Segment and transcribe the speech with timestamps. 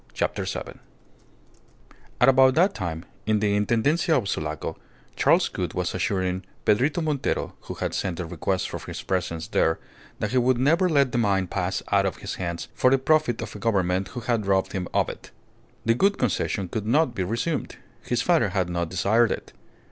[0.15, 0.79] CHAPTER SEVEN
[2.19, 4.75] At about that time, in the Intendencia of Sulaco,
[5.15, 9.77] Charles Gould was assuring Pedrito Montero, who had sent a request for his presence there,
[10.17, 13.43] that he would never let the mine pass out of his hands for the profit
[13.43, 15.29] of a Government who had robbed him of it.
[15.85, 17.75] The Gould Concession could not be resumed.
[18.01, 19.53] His father had not desired it.